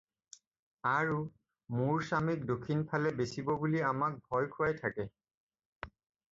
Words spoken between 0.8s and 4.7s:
আৰু মোৰ স্বামীক দক্ষিণ ফালে বেচিব বুলি আমাক ভয়